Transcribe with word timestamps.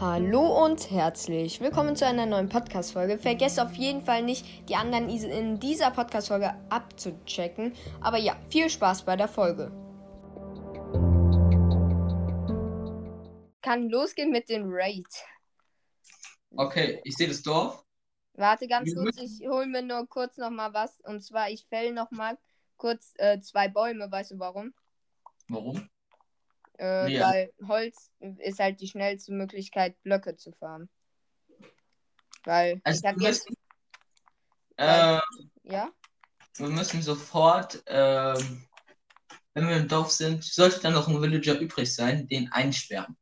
Hallo 0.00 0.64
und 0.64 0.90
herzlich 0.90 1.60
willkommen 1.60 1.94
zu 1.94 2.06
einer 2.06 2.24
neuen 2.24 2.48
Podcast-Folge. 2.48 3.18
Vergesst 3.18 3.60
auf 3.60 3.74
jeden 3.74 4.00
Fall 4.00 4.22
nicht, 4.22 4.46
die 4.70 4.74
anderen 4.74 5.10
in 5.10 5.60
dieser 5.60 5.90
Podcast-Folge 5.90 6.54
abzuchecken. 6.70 7.74
Aber 8.00 8.16
ja, 8.16 8.34
viel 8.48 8.70
Spaß 8.70 9.04
bei 9.04 9.14
der 9.16 9.28
Folge. 9.28 9.70
Kann 13.60 13.90
losgehen 13.90 14.30
mit 14.30 14.48
dem 14.48 14.70
Raid. 14.70 15.04
Okay, 16.56 17.02
ich 17.04 17.14
sehe 17.16 17.28
das 17.28 17.42
Dorf. 17.42 17.84
Warte 18.32 18.68
ganz 18.68 18.94
kurz, 18.94 19.18
ich 19.18 19.46
hole 19.46 19.66
mir 19.66 19.82
nur 19.82 20.08
kurz 20.08 20.38
noch 20.38 20.48
mal 20.48 20.72
was. 20.72 20.98
Und 21.02 21.22
zwar, 21.22 21.50
ich 21.50 21.66
fäll 21.66 21.92
noch 21.92 22.10
mal 22.10 22.38
kurz 22.78 23.12
äh, 23.18 23.38
zwei 23.42 23.68
Bäume. 23.68 24.10
Weißt 24.10 24.30
du 24.30 24.38
warum? 24.38 24.72
Warum? 25.48 25.90
Äh, 26.80 27.12
Ja. 27.12 27.28
Weil 27.28 27.52
Holz 27.68 28.10
ist 28.38 28.58
halt 28.58 28.80
die 28.80 28.88
schnellste 28.88 29.32
Möglichkeit, 29.32 30.00
Blöcke 30.02 30.36
zu 30.36 30.52
farmen. 30.52 30.88
Weil 32.44 32.80
Also 32.84 33.00
ich 33.00 33.06
habe 33.06 33.20
wir 33.20 33.28
jetzt, 33.28 33.48
müssen, 33.48 33.56
äh, 34.76 35.20
ja, 35.64 35.90
wir 36.56 36.68
müssen 36.68 37.02
sofort, 37.02 37.82
ähm, 37.86 38.66
wenn 39.52 39.68
wir 39.68 39.76
im 39.76 39.88
Dorf 39.88 40.10
sind, 40.10 40.42
sollte 40.42 40.80
dann 40.80 40.94
noch 40.94 41.06
ein 41.08 41.20
Villager 41.20 41.58
übrig 41.58 41.94
sein, 41.94 42.26
den 42.28 42.50
einsperren. 42.52 43.16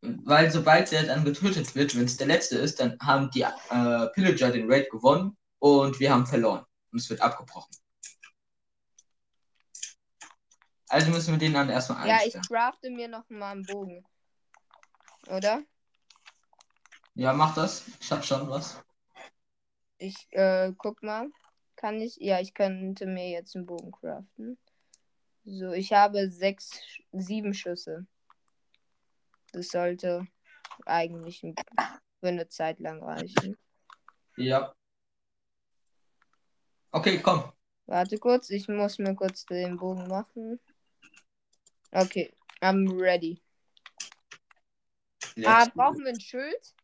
Weil 0.00 0.50
sobald 0.50 0.90
der 0.90 1.04
dann 1.04 1.24
getötet 1.24 1.74
wird, 1.74 1.96
wenn 1.96 2.04
es 2.04 2.16
der 2.16 2.26
letzte 2.26 2.58
ist, 2.58 2.80
dann 2.80 2.96
haben 3.00 3.30
die 3.30 3.42
äh, 3.42 4.06
Pillager 4.12 4.50
den 4.50 4.70
Raid 4.70 4.90
gewonnen 4.90 5.36
und 5.58 5.98
wir 6.00 6.12
haben 6.12 6.26
verloren. 6.26 6.64
Und 6.92 7.00
es 7.00 7.10
wird 7.10 7.20
abgebrochen. 7.20 7.74
Also 10.88 11.10
müssen 11.10 11.32
wir 11.32 11.38
den 11.38 11.52
dann 11.52 11.68
erstmal 11.68 12.08
ja, 12.08 12.20
ich 12.24 12.34
crafte 12.48 12.90
mir 12.90 13.08
noch 13.08 13.28
mal 13.28 13.52
einen 13.52 13.66
Bogen. 13.66 14.04
Oder? 15.26 15.62
Ja, 17.14 17.32
mach 17.32 17.54
das. 17.54 17.84
Ich 18.00 18.10
hab 18.10 18.24
schon 18.24 18.48
was. 18.48 18.82
Ich 19.98 20.28
äh, 20.30 20.72
guck 20.76 21.02
mal. 21.02 21.28
Kann 21.76 22.00
ich? 22.00 22.16
Ja, 22.16 22.40
ich 22.40 22.54
könnte 22.54 23.06
mir 23.06 23.28
jetzt 23.28 23.54
einen 23.54 23.66
Bogen 23.66 23.92
craften. 23.92 24.58
So, 25.44 25.72
ich 25.72 25.92
habe 25.92 26.30
sechs, 26.30 26.70
sieben 27.12 27.54
Schüsse. 27.54 28.06
Das 29.52 29.68
sollte 29.68 30.26
eigentlich 30.86 31.40
für 32.20 32.28
eine 32.28 32.48
Zeit 32.48 32.80
lang 32.80 33.02
reichen. 33.02 33.56
Ja. 34.36 34.74
Okay, 36.90 37.20
komm. 37.22 37.52
Warte 37.86 38.18
kurz, 38.18 38.50
ich 38.50 38.68
muss 38.68 38.98
mir 38.98 39.14
kurz 39.14 39.46
den 39.46 39.76
Bogen 39.76 40.08
machen. 40.08 40.60
Okay, 41.92 42.32
I'm 42.62 42.88
ready. 43.00 43.40
Ah, 45.44 45.62
Let's 45.62 45.70
brauchen 45.74 46.04
wir 46.04 46.10
ein 46.12 46.20
Schild? 46.20 46.74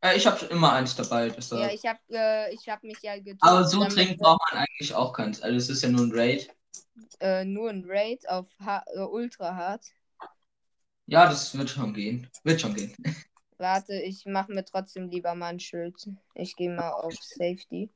Äh, 0.00 0.16
ich 0.16 0.26
habe 0.26 0.44
immer 0.46 0.72
eins 0.72 0.96
dabei. 0.96 1.28
Deshalb. 1.30 1.62
Ja, 1.62 1.72
ich 1.72 1.84
habe 1.86 2.00
äh, 2.10 2.54
ich 2.54 2.68
hab 2.68 2.82
mich 2.82 3.00
ja 3.02 3.16
getötet. 3.16 3.38
Aber 3.42 3.64
so 3.64 3.84
dringend 3.84 4.18
braucht 4.18 4.40
man 4.50 4.64
eigentlich 4.64 4.94
auch 4.94 5.12
keins. 5.12 5.40
Also 5.42 5.56
es 5.56 5.68
ist 5.68 5.82
ja 5.82 5.88
nur 5.88 6.06
ein 6.06 6.12
Raid. 6.12 6.48
äh, 7.20 7.44
nur 7.44 7.70
ein 7.70 7.84
Raid 7.86 8.28
auf 8.28 8.48
ha 8.64 8.82
äh, 8.94 9.00
Ultra 9.00 9.54
Hard. 9.54 9.84
Ja, 11.06 11.26
das 11.26 11.56
wird 11.56 11.70
schon 11.70 11.94
gehen. 11.94 12.28
Wird 12.42 12.60
schon 12.60 12.74
gehen. 12.74 12.94
Warte, 13.58 13.94
ich 13.94 14.26
mache 14.26 14.52
mir 14.52 14.64
trotzdem 14.64 15.08
lieber 15.08 15.34
mal 15.36 15.48
ein 15.48 15.60
Schild. 15.60 15.94
Ich 16.34 16.56
gehe 16.56 16.70
mal 16.74 16.90
auf 16.90 17.14
Safety. 17.14 17.90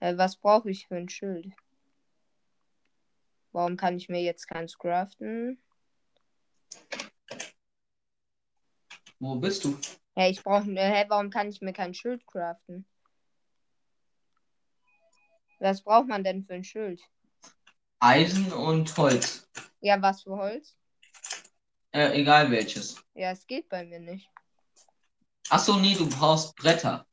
Äh, 0.00 0.18
was 0.18 0.36
brauche 0.36 0.70
ich 0.70 0.86
für 0.86 0.96
ein 0.96 1.08
Schild? 1.08 1.46
Warum 3.52 3.76
kann 3.76 3.96
ich 3.96 4.08
mir 4.08 4.22
jetzt 4.22 4.48
keins 4.48 4.78
craften? 4.78 5.62
Wo 9.20 9.36
bist 9.36 9.64
du? 9.64 9.78
Hey, 10.14 10.30
ich 10.30 10.42
brauche. 10.42 10.64
Hä, 10.64 11.04
warum 11.08 11.30
kann 11.30 11.48
ich 11.48 11.60
mir 11.60 11.72
kein 11.72 11.94
Schild 11.94 12.26
craften? 12.26 12.86
Was 15.58 15.82
braucht 15.82 16.08
man 16.08 16.24
denn 16.24 16.44
für 16.44 16.54
ein 16.54 16.64
Schild? 16.64 17.00
Eisen 18.00 18.52
und 18.52 18.96
Holz. 18.96 19.48
Ja, 19.80 20.00
was 20.00 20.22
für 20.22 20.36
Holz? 20.36 20.76
Äh, 21.92 22.20
egal 22.20 22.50
welches. 22.50 23.04
Ja, 23.14 23.30
es 23.30 23.46
geht 23.46 23.68
bei 23.68 23.84
mir 23.84 24.00
nicht. 24.00 24.28
Achso, 25.50 25.76
nee, 25.76 25.94
du 25.94 26.08
brauchst 26.08 26.56
Bretter. 26.56 27.06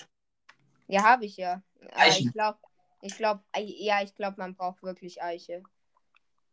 Ja, 0.87 1.03
habe 1.03 1.25
ich 1.25 1.37
ja. 1.37 1.61
Eichen. 1.91 2.27
ich 2.27 2.33
glaube, 2.33 2.59
ich 3.01 3.17
glaube, 3.17 3.43
ja, 3.55 4.01
ich 4.01 4.15
glaube, 4.15 4.37
man 4.37 4.55
braucht 4.55 4.81
wirklich 4.81 5.21
Eiche. 5.21 5.63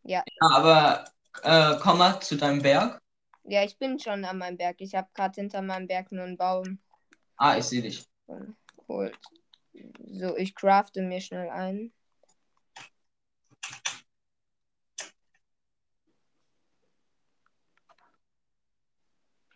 Ja, 0.06 0.22
Ja, 0.40 0.50
aber 0.50 1.04
äh, 1.42 1.76
komm 1.80 1.98
mal 1.98 2.20
zu 2.20 2.36
deinem 2.36 2.62
Berg. 2.62 3.00
ja, 3.44 3.64
ich 3.64 3.78
bin 3.78 3.98
schon 3.98 4.24
an 4.24 4.38
meinem 4.38 4.56
Berg. 4.56 4.76
Ich 4.80 4.94
habe 4.94 5.08
gerade 5.14 5.40
hinter 5.40 5.62
meinem 5.62 5.86
Berg 5.86 6.12
nur 6.12 6.24
einen 6.24 6.36
Baum 6.36 6.78
Ah, 7.38 7.56
ich 7.58 7.64
sehe 7.64 7.82
dich. 7.82 8.04
geholt. 8.86 9.18
So, 10.10 10.36
ich 10.36 10.54
crafte 10.54 11.02
mir 11.02 11.20
schnell 11.20 11.50
ein. 11.50 11.92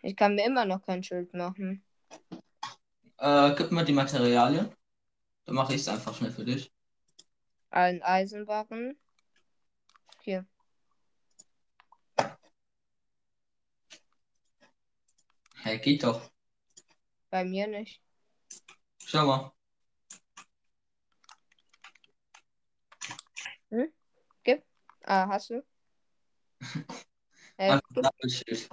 Ich 0.02 0.14
kann 0.14 0.34
mir 0.34 0.44
immer 0.46 0.66
noch 0.66 0.82
kein 0.84 1.02
Schild 1.02 1.32
machen. 1.32 1.82
Äh, 3.18 3.54
gib 3.56 3.70
mir 3.70 3.84
die 3.84 3.92
Materialien. 3.92 4.74
Dann 5.46 5.54
mache 5.56 5.74
ich 5.74 5.82
es 5.82 5.88
einfach 5.88 6.14
schnell 6.16 6.32
für 6.32 6.44
dich. 6.44 6.72
Ein 7.70 8.00
Eisenbarren. 8.04 8.96
Hier. 10.22 10.46
Hey, 15.62 15.78
geht 15.78 16.02
doch. 16.02 16.30
Bei 17.30 17.44
mir 17.44 17.66
nicht. 17.66 18.02
Schau 19.04 19.26
mal. 19.26 19.52
Ah, 25.10 25.26
hast 25.28 25.50
du? 25.50 25.64
Äh, 27.56 27.72
ein 27.72 27.80
Doppelschild. 27.90 28.70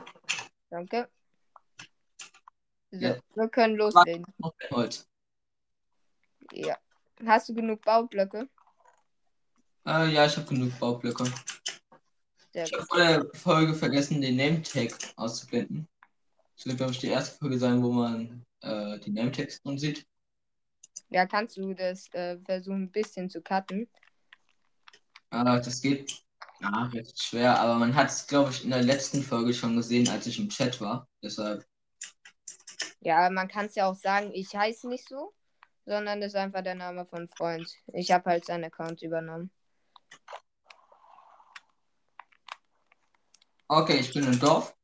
danke. 0.69 1.09
So, 2.91 2.99
Ja. 2.99 3.17
wir 3.35 3.49
können 3.49 3.75
loslegen. 3.75 4.23
Ja. 6.53 6.77
Hast 7.25 7.49
du 7.49 7.53
genug 7.53 7.81
Baublöcke? 7.81 8.47
Äh, 9.87 10.09
ja, 10.09 10.25
ich 10.25 10.35
habe 10.35 10.47
genug 10.47 10.77
Baublöcke. 10.79 11.23
Sehr 12.51 12.65
Ich 12.65 12.73
habe 12.73 12.85
vor 12.85 12.97
der 12.97 13.25
Folge 13.33 13.73
vergessen, 13.73 14.19
den 14.19 14.35
Name-Tag 14.35 14.93
auszublenden. 15.15 15.87
Das 16.57 16.65
wird, 16.65 16.77
glaube 16.77 16.91
ich, 16.91 16.99
die 16.99 17.07
erste 17.07 17.37
Folge 17.37 17.57
sein, 17.57 17.81
wo 17.81 17.93
man 17.93 18.45
äh, 18.63 18.99
die 18.99 19.11
Name-Tags 19.11 19.61
drin 19.61 19.77
sieht. 19.77 20.05
Ja, 21.09 21.25
kannst 21.25 21.55
du 21.55 21.73
das 21.73 22.13
äh, 22.13 22.37
versuchen, 22.39 22.83
ein 22.83 22.91
bisschen 22.91 23.29
zu 23.29 23.41
cutten? 23.41 23.87
Äh, 25.31 25.61
das 25.61 25.81
geht 25.81 26.21
ja, 26.59 26.83
recht 26.87 27.23
schwer, 27.23 27.57
aber 27.57 27.75
man 27.75 27.95
hat 27.95 28.09
es, 28.09 28.27
glaube 28.27 28.51
ich, 28.51 28.65
in 28.65 28.71
der 28.71 28.83
letzten 28.83 29.23
Folge 29.23 29.53
schon 29.53 29.77
gesehen, 29.77 30.09
als 30.09 30.27
ich 30.27 30.37
im 30.37 30.49
Chat 30.49 30.81
war. 30.81 31.07
Deshalb, 31.23 31.65
Ja, 32.99 33.29
man 33.29 33.47
kann 33.47 33.67
es 33.67 33.75
ja 33.75 33.89
auch 33.89 33.95
sagen, 33.95 34.31
ich 34.33 34.53
heiße 34.53 34.89
nicht 34.89 35.07
so, 35.07 35.33
sondern 35.85 36.19
das 36.19 36.33
ist 36.33 36.35
einfach 36.35 36.61
der 36.61 36.75
Name 36.75 37.05
von 37.05 37.29
Freund. 37.29 37.71
Ich 37.93 38.11
habe 38.11 38.29
halt 38.31 38.43
seinen 38.43 38.65
Account 38.65 39.01
übernommen. 39.01 39.49
Okay, 43.67 43.99
ich 43.99 44.13
bin 44.13 44.23
im 44.25 44.39
Dorf. 44.39 44.75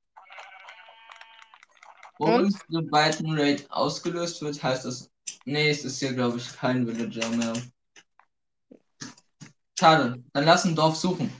Und? 2.19 2.33
Und 2.45 2.57
sobald 2.69 3.19
ein 3.19 3.37
Raid 3.37 3.69
ausgelöst 3.71 4.41
wird, 4.41 4.61
heißt 4.61 4.85
das, 4.85 5.11
nee, 5.45 5.69
es 5.69 5.83
ist 5.83 5.99
hier, 5.99 6.13
glaube 6.13 6.37
ich, 6.37 6.53
kein 6.55 6.87
Villager 6.87 7.27
mehr. 7.29 7.53
Schade, 9.77 10.23
dann 10.33 10.45
lass 10.45 10.65
ein 10.65 10.75
Dorf 10.75 10.95
suchen. 10.95 11.33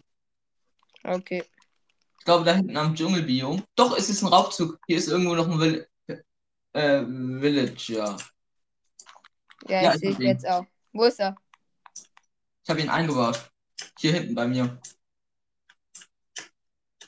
Okay. 1.03 1.43
Ich 2.19 2.25
glaube, 2.25 2.45
da 2.45 2.53
hinten 2.53 2.75
am 2.77 2.95
Dschungelbiom. 2.95 3.63
Doch, 3.75 3.97
es 3.97 4.09
ist 4.09 4.23
ein 4.23 4.29
Raubzug. 4.29 4.79
Hier 4.87 4.97
ist 4.97 5.09
irgendwo 5.09 5.35
noch 5.35 5.47
ein 5.47 5.59
Vill 5.59 5.87
äh, 6.73 7.01
Villager. 7.05 8.17
Ja, 9.67 9.81
Ja, 9.81 9.89
ich 9.89 9.95
ich 9.95 9.99
sehe 9.99 10.11
ihn. 10.11 10.21
jetzt 10.21 10.47
auch. 10.47 10.65
Wo 10.91 11.03
ist 11.03 11.19
er? 11.19 11.35
Ich 12.63 12.69
habe 12.69 12.81
ihn 12.81 12.89
eingebaut. 12.89 13.51
Hier 13.99 14.13
hinten 14.13 14.35
bei 14.35 14.47
mir. 14.47 14.79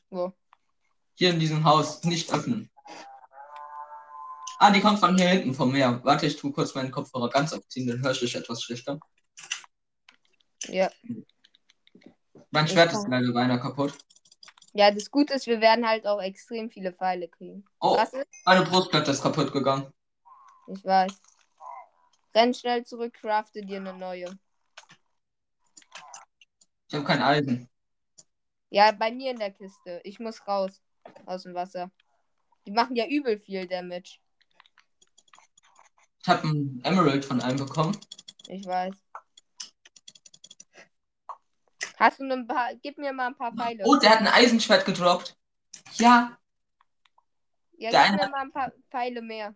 Wo? 0.10 0.34
Hier 1.16 1.32
in 1.32 1.40
diesem 1.40 1.64
Haus. 1.64 2.04
Nicht 2.04 2.32
öffnen. 2.34 2.70
Ah, 4.60 4.72
die 4.72 4.82
kommt 4.82 5.00
von 5.00 5.18
hier 5.18 5.28
hinten 5.28 5.54
vom 5.54 5.72
Meer. 5.72 6.00
Warte, 6.04 6.26
ich 6.28 6.38
tue 6.38 6.52
kurz 6.52 6.74
meinen 6.76 6.92
Kopfhörer 6.92 7.30
ganz 7.30 7.52
abziehen, 7.54 7.88
dann 7.88 8.02
hörst 8.02 8.22
du 8.22 8.26
dich 8.26 8.36
etwas 8.36 8.64
schlechter. 8.64 9.00
Ja. 10.68 10.90
Mein 12.52 12.68
Schwert 12.68 12.94
ist 12.94 13.08
leider 13.10 13.34
beinahe 13.34 13.60
kaputt. 13.60 13.94
Ja, 14.74 14.92
das 14.92 15.12
Gute 15.12 15.34
ist, 15.34 15.48
wir 15.48 15.62
werden 15.62 15.88
halt 15.88 16.08
auch 16.08 16.22
extrem 16.22 16.70
viele 16.70 16.94
Pfeile 16.94 17.28
kriegen. 17.28 17.66
Oh, 17.80 17.98
Was 17.98 18.14
ist? 18.14 18.28
meine 18.46 18.66
Brustplatte 18.66 19.12
ist 19.12 19.22
kaputt 19.22 19.52
gegangen. 19.52 19.92
Ich 20.68 20.84
weiß. 20.84 21.12
Renn 22.34 22.54
schnell 22.54 22.86
zurück, 22.86 23.14
crafte 23.14 23.62
dir 23.62 23.78
eine 23.78 23.94
neue. 23.94 24.38
Ich 26.95 27.00
habe 27.00 27.07
kein 27.07 27.21
Eisen. 27.21 27.69
Ja, 28.69 28.94
bei 28.94 29.12
mir 29.12 29.31
in 29.31 29.38
der 29.38 29.51
Kiste. 29.51 30.00
Ich 30.06 30.18
muss 30.21 30.47
raus 30.47 30.81
aus 31.25 31.44
dem 31.44 31.53
Wasser. 31.53 31.92
Die 32.65 32.71
machen 32.71 32.95
ja 32.95 33.06
übel 33.06 33.38
viel 33.38 33.68
Damage. 33.68 34.19
Ich 36.21 36.27
habe 36.30 36.47
ein 36.47 36.80
Emerald 36.86 37.25
von 37.25 37.42
einem 37.42 37.57
bekommen. 37.57 38.00
Ich 38.47 38.65
weiß. 38.65 38.95
Hast 41.97 42.19
du 42.21 42.31
ein 42.31 42.47
paar. 42.47 42.74
Gib 42.75 42.97
mir 42.97 43.12
mal 43.12 43.27
ein 43.27 43.36
paar 43.36 43.53
Pfeile. 43.53 43.83
Oh, 43.86 43.97
der 43.97 44.12
hat 44.12 44.21
ein 44.21 44.27
Eisenschwert 44.27 44.86
gedroppt. 44.86 45.38
Ja, 45.95 46.38
ja, 47.74 47.92
der 47.92 48.03
gib 48.09 48.21
mir 48.21 48.30
mal 48.30 48.42
ein 48.42 48.53
paar 48.53 48.71
Pfeile 48.89 49.21
mehr. 49.21 49.53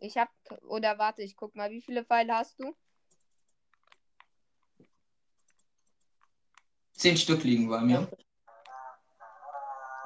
Ich 0.00 0.16
hab. 0.16 0.28
Oder 0.62 0.98
warte, 0.98 1.22
ich 1.22 1.36
guck 1.36 1.54
mal, 1.54 1.70
wie 1.70 1.82
viele 1.82 2.04
Pfeile 2.04 2.34
hast 2.34 2.58
du? 2.58 2.76
Zehn 7.04 7.16
Stück 7.18 7.44
liegen 7.44 7.68
bei 7.68 7.82
mir. 7.82 8.08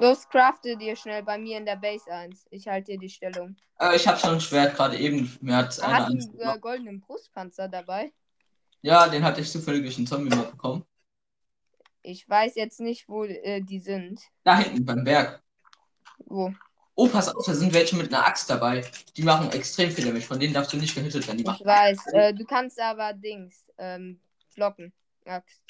Los, 0.00 0.28
crafte 0.28 0.76
dir 0.76 0.96
schnell 0.96 1.22
bei 1.22 1.38
mir 1.38 1.58
in 1.58 1.64
der 1.64 1.76
Base 1.76 2.10
1. 2.10 2.46
Ich 2.50 2.66
halte 2.66 2.92
dir 2.92 2.98
die 2.98 3.08
Stellung. 3.08 3.56
Äh, 3.78 3.94
ich 3.94 4.06
habe 4.06 4.18
schon 4.18 4.34
ein 4.34 4.40
Schwert 4.40 4.74
gerade 4.74 4.96
eben. 4.96 5.32
Mir 5.40 5.56
hat 5.56 5.80
einer 5.80 5.94
Hast 5.94 6.08
du 6.08 6.12
eins 6.12 6.28
einen 6.28 6.56
äh, 6.56 6.58
goldenen 6.58 7.00
Brustpanzer 7.00 7.68
dabei? 7.68 8.12
Ja, 8.82 9.08
den 9.08 9.22
hatte 9.22 9.40
ich 9.40 9.50
zufällig 9.50 9.82
durch 9.82 9.96
einen 9.96 10.08
Zombie 10.08 10.34
mal 10.34 10.46
bekommen. 10.46 10.84
Ich 12.02 12.28
weiß 12.28 12.56
jetzt 12.56 12.80
nicht, 12.80 13.08
wo 13.08 13.24
äh, 13.24 13.60
die 13.60 13.78
sind. 13.78 14.20
Da 14.42 14.58
hinten 14.58 14.84
beim 14.84 15.04
Berg. 15.04 15.40
Wo? 16.18 16.52
Oh, 16.96 17.08
pass 17.08 17.28
auf, 17.28 17.46
da 17.46 17.54
sind 17.54 17.72
welche 17.72 17.94
mit 17.94 18.12
einer 18.12 18.26
Axt 18.26 18.50
dabei. 18.50 18.84
Die 19.16 19.22
machen 19.22 19.52
extrem 19.52 19.90
viel 19.90 20.04
Damage. 20.04 20.26
Von 20.26 20.40
denen 20.40 20.54
darfst 20.54 20.72
du 20.72 20.76
nicht 20.76 20.96
gehittet 20.96 21.26
werden. 21.28 21.38
Die 21.38 21.44
Ich 21.44 21.64
weiß. 21.64 22.06
Äh, 22.12 22.34
du 22.34 22.44
kannst 22.44 22.80
aber 22.80 23.12
Dings. 23.12 23.66
Ähm, 23.78 24.20
blocken. 24.56 24.92
Axt. 25.24 25.62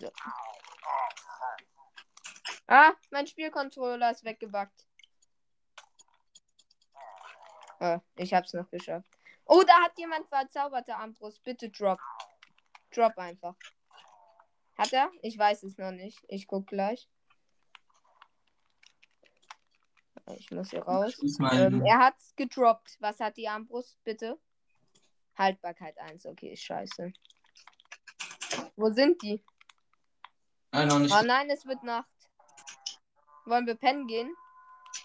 So. 0.00 0.10
Ah, 2.66 2.92
mein 3.10 3.26
Spielcontroller 3.26 4.10
ist 4.10 4.24
weggebackt. 4.24 4.86
Ah, 7.80 8.00
ich 8.16 8.32
hab's 8.32 8.54
noch 8.54 8.70
geschafft. 8.70 9.08
Oh, 9.44 9.62
da 9.66 9.74
hat 9.82 9.98
jemand 9.98 10.28
verzauberte 10.28 10.96
Armbrust. 10.96 11.42
Bitte 11.42 11.68
drop. 11.68 11.98
Drop 12.90 13.18
einfach. 13.18 13.56
Hat 14.78 14.92
er? 14.92 15.10
Ich 15.20 15.36
weiß 15.36 15.64
es 15.64 15.76
noch 15.76 15.90
nicht. 15.90 16.18
Ich 16.28 16.46
guck 16.46 16.68
gleich. 16.68 17.08
Ich 20.36 20.50
muss 20.50 20.70
hier 20.70 20.84
raus. 20.84 21.18
Ähm, 21.52 21.84
er 21.84 21.98
hat's 21.98 22.34
gedroppt. 22.36 22.96
Was 23.00 23.20
hat 23.20 23.36
die 23.36 23.48
Armbrust, 23.48 24.02
bitte? 24.04 24.38
Haltbarkeit 25.36 25.98
1. 25.98 26.26
Okay, 26.26 26.56
scheiße. 26.56 27.12
Wo 28.76 28.90
sind 28.90 29.20
die? 29.22 29.42
Nein, 30.72 30.88
noch 30.88 30.98
nicht. 30.98 31.14
Oh 31.14 31.22
nein, 31.22 31.50
es 31.50 31.66
wird 31.66 31.82
Nacht. 31.82 32.08
Wollen 33.44 33.66
wir 33.66 33.74
pennen 33.74 34.06
gehen? 34.06 34.34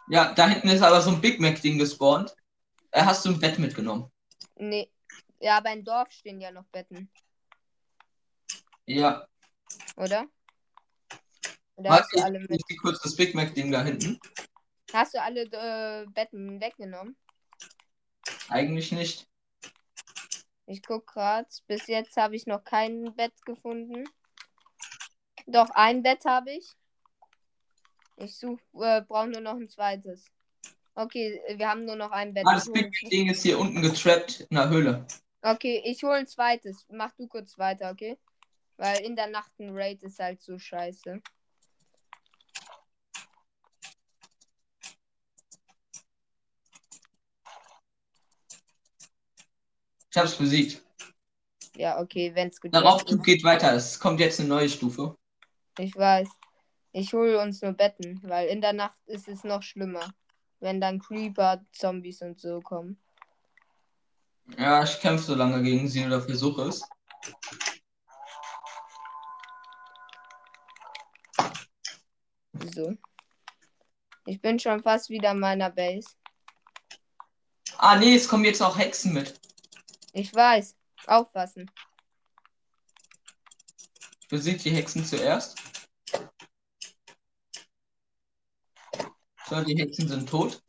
Ja, 0.07 0.33
da 0.33 0.47
hinten 0.47 0.69
ist 0.69 0.81
aber 0.81 1.01
so 1.01 1.11
ein 1.11 1.21
Big 1.21 1.39
Mac-Ding 1.39 1.77
gespawnt. 1.77 2.35
Äh, 2.91 3.03
hast 3.03 3.25
du 3.25 3.29
ein 3.29 3.39
Bett 3.39 3.59
mitgenommen? 3.59 4.11
Nee. 4.55 4.89
Ja, 5.39 5.57
aber 5.57 5.71
im 5.71 5.83
Dorf 5.83 6.11
stehen 6.11 6.39
ja 6.41 6.51
noch 6.51 6.65
Betten, 6.67 7.11
Ja. 8.85 9.27
oder? 9.95 10.25
Oder 11.75 11.89
hast 11.91 12.11
du 12.13 12.23
alle 12.23 12.41
ich 12.41 12.49
mit? 12.49 12.61
ich 12.67 12.77
kurz 12.79 12.99
das 13.01 13.15
Big 13.15 13.35
Mac-Ding 13.35 13.71
da 13.71 13.83
hinten. 13.83 14.19
Hast 14.93 15.13
du 15.13 15.21
alle 15.21 15.41
äh, 15.43 16.05
Betten 16.07 16.59
weggenommen? 16.61 17.15
Eigentlich 18.49 18.91
nicht. 18.91 19.27
Ich 20.65 20.81
guck 20.81 21.07
grad. 21.07 21.47
Bis 21.67 21.87
jetzt 21.87 22.17
habe 22.17 22.35
ich 22.35 22.47
noch 22.47 22.63
kein 22.63 23.13
Bett 23.15 23.33
gefunden. 23.45 24.05
Doch, 25.47 25.69
ein 25.71 26.03
Bett 26.03 26.25
habe 26.25 26.51
ich. 26.51 26.75
Ich 28.17 28.37
suche, 28.37 28.61
äh, 28.73 29.01
brauche 29.01 29.27
nur 29.27 29.41
noch 29.41 29.55
ein 29.55 29.69
zweites. 29.69 30.25
Okay, 30.93 31.41
wir 31.55 31.69
haben 31.69 31.85
nur 31.85 31.95
noch 31.95 32.11
ein 32.11 32.33
Bett. 32.33 32.45
Ah, 32.45 32.55
das 32.55 32.67
Mac-Ding 32.67 33.29
ist 33.29 33.43
hier 33.43 33.57
unten 33.57 33.81
getrappt 33.81 34.41
in 34.49 34.57
der 34.57 34.69
Höhle. 34.69 35.07
Okay, 35.41 35.81
ich 35.85 36.03
hole 36.03 36.15
ein 36.15 36.27
zweites. 36.27 36.85
Mach 36.89 37.13
du 37.13 37.27
kurz 37.27 37.57
weiter, 37.57 37.91
okay? 37.91 38.17
Weil 38.75 39.05
in 39.05 39.15
der 39.15 39.27
Nacht 39.27 39.51
ein 39.59 39.69
Raid 39.71 40.03
ist 40.03 40.19
halt 40.19 40.41
so 40.41 40.59
scheiße. 40.59 41.21
Ich 50.09 50.17
hab's 50.17 50.35
besiegt. 50.35 50.83
Ja, 51.75 52.01
okay, 52.01 52.33
wenn's 52.33 52.59
gedroppt 52.59 52.85
Raubzug 52.85 53.19
ist. 53.19 53.25
geht 53.25 53.43
weiter. 53.43 53.73
Es 53.73 53.99
kommt 53.99 54.19
jetzt 54.19 54.39
eine 54.39 54.49
neue 54.49 54.67
Stufe. 54.67 55.15
Ich 55.77 55.95
weiß. 55.95 56.27
Ich 56.91 57.13
hole 57.13 57.39
uns 57.39 57.61
nur 57.61 57.73
Betten, 57.73 58.19
weil 58.23 58.47
in 58.47 58.61
der 58.61 58.73
Nacht 58.73 58.97
ist 59.05 59.27
es 59.27 59.43
noch 59.43 59.61
schlimmer. 59.61 60.13
Wenn 60.59 60.81
dann 60.81 60.99
Creeper, 60.99 61.63
Zombies 61.71 62.21
und 62.21 62.39
so 62.39 62.59
kommen. 62.61 62.99
Ja, 64.57 64.83
ich 64.83 64.99
kämpfe 64.99 65.23
so 65.23 65.35
lange 65.35 65.61
gegen 65.61 65.87
sie 65.87 66.05
oder 66.05 66.21
versuche 66.21 66.63
es. 66.63 66.81
So. 72.73 72.97
Ich 74.25 74.41
bin 74.41 74.57
schon 74.57 74.81
fast 74.81 75.09
wieder 75.09 75.31
in 75.31 75.39
meiner 75.39 75.69
Base. 75.69 76.09
Ah, 77.77 77.95
nee, 77.97 78.15
es 78.15 78.27
kommen 78.27 78.45
jetzt 78.45 78.61
auch 78.61 78.77
Hexen 78.77 79.13
mit. 79.13 79.39
Ich 80.13 80.33
weiß. 80.33 80.75
Aufpassen. 81.05 81.69
Ich 84.21 84.27
besiege 84.27 84.57
die 84.57 84.71
Hexen 84.71 85.05
zuerst. 85.05 85.66
So, 89.49 89.63
die 89.63 89.75
Hexen 89.79 90.07
sind 90.07 90.27
tot. 90.29 90.61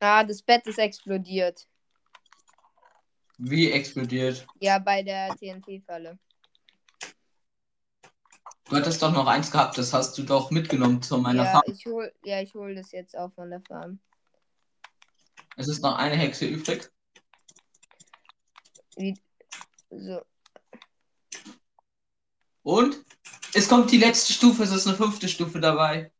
Ah, 0.00 0.24
das 0.24 0.42
Bett 0.42 0.66
ist 0.66 0.78
explodiert. 0.78 1.68
Wie 3.38 3.70
explodiert. 3.70 4.46
Ja, 4.60 4.78
bei 4.78 5.02
der 5.02 5.36
TNT-Falle. 5.36 6.18
Du 8.68 8.76
hattest 8.76 9.02
doch 9.02 9.12
noch 9.12 9.26
eins 9.26 9.50
gehabt, 9.50 9.78
das 9.78 9.92
hast 9.92 10.16
du 10.18 10.22
doch 10.22 10.50
mitgenommen 10.50 11.02
zu 11.02 11.18
meiner 11.18 11.44
Ja, 11.44 11.52
Farm. 11.52 11.62
ich 11.66 11.86
hol, 11.86 12.12
ja, 12.24 12.40
ich 12.40 12.54
hol 12.54 12.74
das 12.74 12.90
jetzt 12.92 13.16
auch 13.16 13.32
von 13.34 13.50
der 13.50 13.60
Farm. 13.60 14.00
Es 15.56 15.68
ist 15.68 15.82
noch 15.82 15.96
eine 15.96 16.16
Hexe 16.16 16.46
übrig. 16.46 16.90
Wie, 18.96 19.14
so. 19.98 20.22
Und 22.62 23.04
es 23.54 23.68
kommt 23.68 23.90
die 23.90 23.98
letzte 23.98 24.32
Stufe, 24.32 24.62
es 24.62 24.72
ist 24.72 24.86
eine 24.86 24.96
fünfte 24.96 25.28
Stufe 25.28 25.60
dabei. 25.60 26.12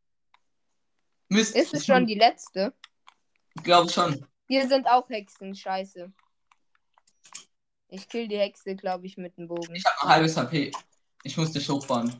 Mist. 1.29 1.55
Ist 1.55 1.73
es 1.73 1.85
schon 1.85 2.05
die 2.05 2.15
letzte? 2.15 2.73
Ich 3.55 3.63
glaube 3.63 3.89
schon. 3.89 4.25
Hier 4.47 4.67
sind 4.67 4.87
auch 4.87 5.09
Hexen, 5.09 5.55
scheiße. 5.55 6.11
Ich 7.87 8.09
kill 8.09 8.27
die 8.27 8.37
Hexe, 8.37 8.75
glaube 8.75 9.05
ich, 9.05 9.17
mit 9.17 9.37
dem 9.37 9.47
Bogen. 9.47 9.75
Ich 9.75 9.85
habe 9.85 10.01
ein 10.03 10.09
halbes 10.09 10.35
HP. 10.35 10.71
Ich 11.23 11.37
muss 11.37 11.51
dich 11.51 11.67
hochfahren. 11.69 12.19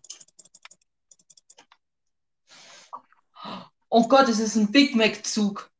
Oh 3.90 4.08
Gott, 4.08 4.30
es 4.30 4.40
ist 4.40 4.56
ein 4.56 4.72
Big 4.72 4.96
Mac-Zug. 4.96 5.72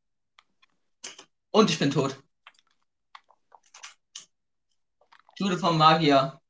Und 1.50 1.70
ich 1.70 1.78
bin 1.78 1.90
tot. 1.90 2.22
Jude 5.38 5.58
vom 5.58 5.76
Magier. 5.76 6.40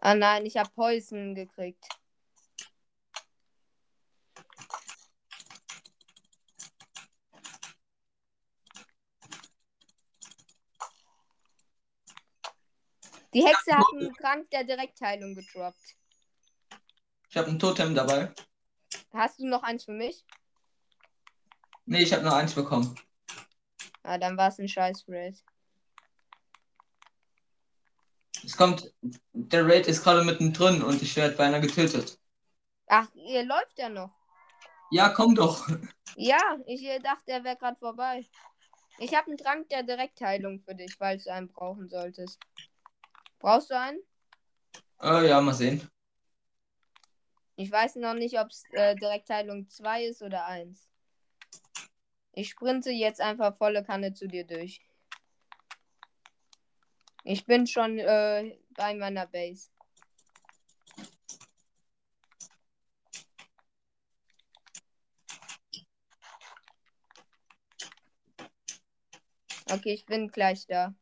Ah 0.00 0.14
nein, 0.14 0.44
ich 0.46 0.56
habe 0.56 0.68
Poison 0.74 1.34
gekriegt. 1.34 1.91
Die 13.34 13.44
Hexe 13.44 13.74
hat 13.74 13.86
einen 13.92 14.14
Trank 14.14 14.50
der 14.50 14.64
Direktheilung 14.64 15.34
gedroppt. 15.34 15.96
Ich 17.30 17.36
habe 17.36 17.48
ein 17.48 17.58
Totem 17.58 17.94
dabei. 17.94 18.32
Hast 19.12 19.38
du 19.38 19.46
noch 19.46 19.62
eins 19.62 19.84
für 19.84 19.92
mich? 19.92 20.24
Nee, 21.86 22.02
ich 22.02 22.12
habe 22.12 22.22
nur 22.22 22.36
eins 22.36 22.54
bekommen. 22.54 22.94
Ah, 24.02 24.18
dann 24.18 24.36
war 24.36 24.48
es 24.48 24.58
ein 24.58 24.68
scheiß 24.68 25.04
Raid. 25.08 25.42
Es 28.44 28.56
kommt. 28.56 28.92
Der 29.32 29.66
Raid 29.66 29.86
ist 29.86 30.02
gerade 30.02 30.24
mittendrin 30.24 30.82
und 30.82 31.00
ich 31.00 31.16
werde 31.16 31.36
beinahe 31.36 31.60
getötet. 31.60 32.18
Ach, 32.88 33.08
ihr 33.14 33.44
läuft 33.44 33.78
ja 33.78 33.88
noch. 33.88 34.10
Ja, 34.90 35.08
komm 35.08 35.34
doch. 35.34 35.66
Ja, 36.16 36.58
ich 36.66 36.82
dachte, 37.02 37.32
er 37.32 37.44
wäre 37.44 37.56
gerade 37.56 37.78
vorbei. 37.78 38.26
Ich 38.98 39.14
habe 39.14 39.28
einen 39.28 39.38
Trank 39.38 39.68
der 39.70 39.82
Direktheilung 39.82 40.60
für 40.60 40.74
dich, 40.74 40.94
falls 40.98 41.24
du 41.24 41.32
einen 41.32 41.48
brauchen 41.48 41.88
solltest. 41.88 42.38
Brauchst 43.42 43.70
du 43.70 43.78
einen? 43.78 43.98
Äh, 45.02 45.28
ja, 45.28 45.40
mal 45.40 45.52
sehen. 45.52 45.90
Ich 47.56 47.72
weiß 47.72 47.96
noch 47.96 48.14
nicht, 48.14 48.38
ob 48.38 48.46
es 48.50 48.62
äh, 48.70 48.94
Direktteilung 48.94 49.68
2 49.68 50.04
ist 50.04 50.22
oder 50.22 50.46
1. 50.46 50.88
Ich 52.34 52.50
sprinte 52.50 52.92
jetzt 52.92 53.20
einfach 53.20 53.56
volle 53.58 53.82
Kanne 53.82 54.14
zu 54.14 54.28
dir 54.28 54.46
durch. 54.46 54.80
Ich 57.24 57.44
bin 57.44 57.66
schon 57.66 57.98
äh, 57.98 58.56
bei 58.76 58.94
meiner 58.94 59.26
Base. 59.26 59.70
Okay, 69.68 69.94
ich 69.94 70.06
bin 70.06 70.28
gleich 70.28 70.64
da. 70.68 70.94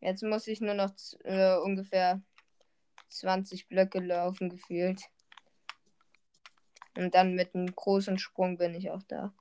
Jetzt 0.00 0.22
muss 0.22 0.46
ich 0.46 0.60
nur 0.60 0.74
noch 0.74 0.92
äh, 1.24 1.56
ungefähr 1.56 2.22
20 3.08 3.68
Blöcke 3.68 4.00
laufen, 4.00 4.48
gefühlt. 4.48 5.02
Und 6.96 7.14
dann 7.14 7.34
mit 7.34 7.54
einem 7.54 7.74
großen 7.74 8.18
Sprung 8.18 8.56
bin 8.56 8.74
ich 8.74 8.90
auch 8.90 9.02
da. 9.04 9.32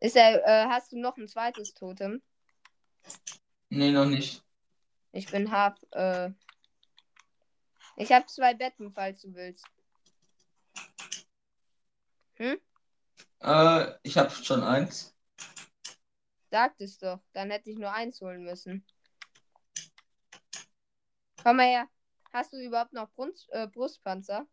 Ist 0.00 0.14
er, 0.14 0.44
äh, 0.46 0.68
hast 0.68 0.92
du 0.92 1.00
noch 1.00 1.16
ein 1.16 1.26
zweites 1.26 1.74
Totem? 1.74 2.22
Nee, 3.68 3.90
noch 3.90 4.06
nicht. 4.06 4.44
Ich 5.12 5.30
bin 5.30 5.50
halb, 5.50 5.76
äh, 5.92 6.30
ich 7.96 8.12
habe 8.12 8.26
zwei 8.26 8.54
Betten, 8.54 8.92
falls 8.92 9.22
du 9.22 9.34
willst. 9.34 9.66
Hm? 12.38 12.56
Äh, 13.40 13.92
ich 14.02 14.16
habe 14.16 14.30
schon 14.30 14.62
eins. 14.62 15.14
Sagt 16.50 16.80
es 16.80 16.98
doch. 16.98 17.20
Dann 17.32 17.50
hätte 17.50 17.70
ich 17.70 17.78
nur 17.78 17.92
eins 17.92 18.20
holen 18.20 18.44
müssen. 18.44 18.84
Komm 21.42 21.56
mal 21.56 21.66
her. 21.66 21.88
Hast 22.32 22.52
du 22.52 22.58
überhaupt 22.58 22.92
noch 22.92 23.10
Brunst, 23.10 23.48
äh, 23.50 23.66
Brustpanzer? 23.66 24.46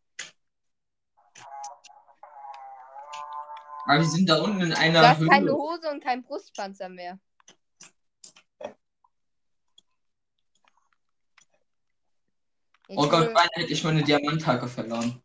Aber 3.85 3.99
wir 3.99 4.05
sind 4.05 4.27
da 4.27 4.41
unten 4.41 4.61
in 4.61 4.73
einer 4.73 5.01
Du 5.01 5.07
hast 5.07 5.19
Höhle. 5.19 5.29
keine 5.29 5.51
Hose 5.51 5.91
und 5.91 6.03
kein 6.03 6.23
Brustpanzer 6.23 6.89
mehr. 6.89 7.19
Ich 12.87 12.97
Oh 12.97 13.07
Gott, 13.09 13.33
beinahe 13.33 13.49
hätte 13.53 13.73
ich 13.73 13.83
meine 13.83 14.03
Diamanthacke 14.03 14.67
verloren. 14.67 15.21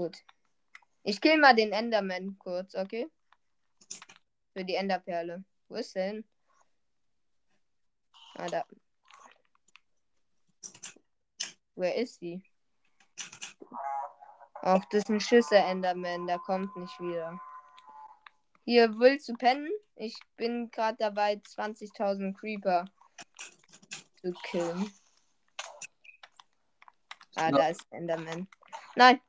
Gut. 0.00 0.16
Ich 1.02 1.20
kill 1.20 1.36
mal 1.36 1.54
den 1.54 1.72
Enderman 1.72 2.38
kurz, 2.38 2.74
okay? 2.74 3.10
Für 4.54 4.64
die 4.64 4.74
Enderperle. 4.74 5.44
Wo 5.68 5.74
ist 5.74 5.94
denn? 5.94 6.24
Ah, 8.36 8.46
da. 8.46 8.64
Wer 11.74 11.96
ist 11.96 12.18
sie? 12.18 12.42
Ach, 14.62 14.82
das 14.86 15.02
ist 15.02 15.10
ein 15.10 15.20
Schisser 15.20 15.66
Enderman, 15.66 16.26
der 16.26 16.38
kommt 16.38 16.74
nicht 16.76 16.98
wieder. 16.98 17.38
Hier, 18.64 18.98
willst 18.98 19.28
du 19.28 19.34
pennen? 19.34 19.70
Ich 19.96 20.18
bin 20.38 20.70
gerade 20.70 20.96
dabei, 20.96 21.34
20.000 21.34 22.34
Creeper 22.38 22.86
zu 24.22 24.32
killen. 24.44 24.90
Ah, 27.34 27.50
da 27.50 27.68
ist 27.68 27.86
Enderman. 27.90 28.48
Nein, 28.96 29.20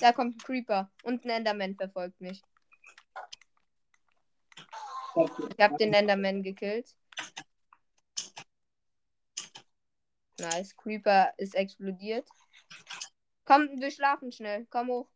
da 0.00 0.12
kommt 0.12 0.36
ein 0.36 0.38
Creeper 0.38 0.90
und 1.02 1.24
ein 1.24 1.30
Enderman 1.30 1.76
verfolgt 1.76 2.20
mich. 2.20 2.42
Ich 5.16 5.60
habe 5.64 5.76
den 5.78 5.94
Enderman 5.94 6.42
gekillt. 6.42 6.94
Nice. 10.38 10.76
Creeper 10.76 11.32
ist 11.38 11.54
explodiert. 11.54 12.28
Komm, 13.44 13.80
wir 13.80 13.90
schlafen 13.90 14.30
schnell. 14.32 14.66
Komm 14.70 14.88
hoch. 14.88 15.08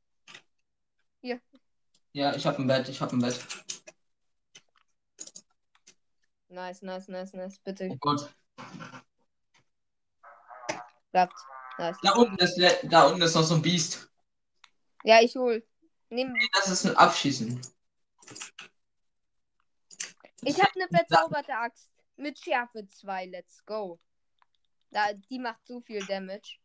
Ja, 2.13 2.35
ich 2.35 2.47
habe 2.47 2.63
ein 2.63 2.67
Bett, 2.67 2.89
ich 2.89 3.01
habe 3.01 3.15
ein 3.15 3.21
Bett. 3.21 3.47
Nice, 6.49 6.83
nice, 6.83 7.09
nice, 7.09 7.33
nice. 7.35 7.59
Bitte 7.59 7.89
Oh 7.91 7.97
Gott. 8.01 8.35
klappt. 11.11 11.35
Nice. 11.79 11.97
Da 12.03 12.13
unten 12.13 12.37
ist, 12.37 12.61
da 12.85 13.07
unten 13.07 13.23
ist 13.23 13.35
noch 13.35 13.43
so 13.43 13.55
ein 13.55 13.63
Biest. 13.63 14.10
Ja, 15.05 15.21
ich 15.21 15.37
hol. 15.37 15.67
Nimm. 16.11 16.35
Das 16.53 16.69
ist 16.69 16.87
ein 16.87 16.97
Abschießen. 16.97 17.61
Ich 20.43 20.59
habe 20.61 20.71
eine 20.75 20.89
verzauberte 20.95 21.55
Axt 21.55 21.91
mit 22.17 22.39
Schärfe 22.39 22.87
2. 22.87 23.27
Let's 23.27 23.65
go. 23.65 24.01
Da, 24.91 25.13
die 25.13 25.39
macht 25.39 25.67
so 25.67 25.81
viel 25.81 26.05
Damage. 26.05 26.59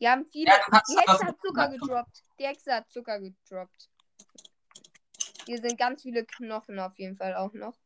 Die 0.00 0.08
haben 0.08 0.26
viele. 0.30 0.50
Ja, 0.50 0.82
Die 0.88 0.96
Hexe 0.96 1.26
hat 1.26 1.40
Zucker 1.40 1.68
gedroppt. 1.68 2.22
Die 2.38 2.46
Hexe 2.46 2.74
hat 2.74 2.90
Zucker 2.90 3.20
gedroppt. 3.20 3.88
Hier 5.46 5.60
sind 5.60 5.78
ganz 5.78 6.02
viele 6.02 6.24
Knochen 6.24 6.78
auf 6.78 6.98
jeden 6.98 7.16
Fall 7.16 7.34
auch 7.34 7.52
noch. 7.52 7.78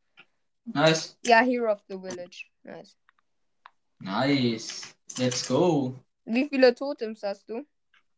Nice. 0.65 1.17
Ja, 1.23 1.41
Hero 1.41 1.71
of 1.71 1.83
the 1.87 1.99
Village. 1.99 2.45
Nice. 2.63 2.97
Nice. 3.99 4.95
Let's 5.17 5.47
go. 5.47 5.95
Wie 6.25 6.47
viele 6.47 6.73
Totems 6.73 7.23
hast 7.23 7.49
du? 7.49 7.65